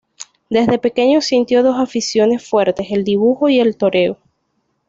Desde 0.49 0.79
pequeño 0.79 1.21
sintió 1.21 1.61
dos 1.61 1.77
aficiones 1.79 2.43
fuertes: 2.43 2.87
el 2.89 3.03
dibujo 3.03 3.49
y 3.49 3.59
el 3.59 3.77
toreo. 3.77 4.17